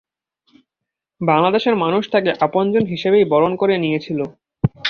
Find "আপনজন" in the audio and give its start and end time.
2.45-2.83